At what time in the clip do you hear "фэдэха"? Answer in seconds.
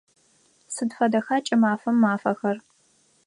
0.97-1.37